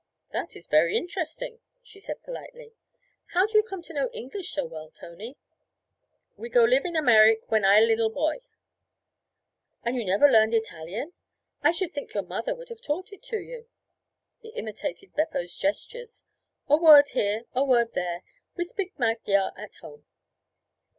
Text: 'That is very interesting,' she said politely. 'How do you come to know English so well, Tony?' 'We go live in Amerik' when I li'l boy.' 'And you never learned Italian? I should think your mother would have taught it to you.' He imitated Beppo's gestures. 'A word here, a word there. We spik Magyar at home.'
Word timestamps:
'That 0.31 0.55
is 0.55 0.65
very 0.65 0.97
interesting,' 0.97 1.59
she 1.83 1.99
said 1.99 2.23
politely. 2.23 2.73
'How 3.33 3.45
do 3.45 3.55
you 3.55 3.61
come 3.61 3.83
to 3.83 3.93
know 3.93 4.09
English 4.15 4.49
so 4.49 4.65
well, 4.65 4.89
Tony?' 4.89 5.37
'We 6.37 6.49
go 6.49 6.63
live 6.63 6.85
in 6.85 6.95
Amerik' 6.95 7.43
when 7.49 7.63
I 7.63 7.81
li'l 7.81 8.09
boy.' 8.09 8.39
'And 9.83 9.95
you 9.95 10.03
never 10.03 10.27
learned 10.27 10.55
Italian? 10.55 11.13
I 11.61 11.69
should 11.69 11.93
think 11.93 12.15
your 12.15 12.23
mother 12.23 12.55
would 12.55 12.69
have 12.69 12.81
taught 12.81 13.13
it 13.13 13.21
to 13.25 13.39
you.' 13.41 13.67
He 14.39 14.49
imitated 14.55 15.13
Beppo's 15.13 15.55
gestures. 15.55 16.23
'A 16.67 16.77
word 16.77 17.09
here, 17.09 17.45
a 17.53 17.63
word 17.63 17.93
there. 17.93 18.23
We 18.55 18.63
spik 18.63 18.97
Magyar 18.97 19.53
at 19.55 19.75
home.' 19.81 20.07